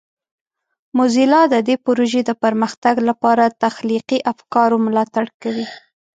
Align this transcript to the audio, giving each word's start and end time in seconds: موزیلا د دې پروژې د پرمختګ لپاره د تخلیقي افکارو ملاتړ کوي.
موزیلا 0.97 1.41
د 1.53 1.55
دې 1.67 1.75
پروژې 1.85 2.21
د 2.25 2.31
پرمختګ 2.43 2.95
لپاره 3.09 3.43
د 3.47 3.53
تخلیقي 3.65 4.19
افکارو 4.33 4.75
ملاتړ 4.85 5.25
کوي. 5.41 5.67